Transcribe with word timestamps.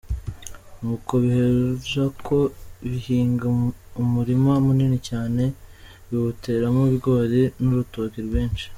Nuko 0.81 1.11
biherako 1.23 2.37
bihinga 2.89 3.45
umurima 4.03 4.51
munini 4.65 4.97
cyane, 5.09 5.43
biwuteramo 6.07 6.81
ibigori 6.87 7.41
n'urutoke 7.63 8.19
rwinshi. 8.27 8.65